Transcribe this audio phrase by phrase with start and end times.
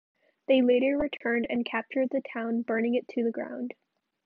[0.47, 3.75] They later returned and captured the town, burning it to the ground.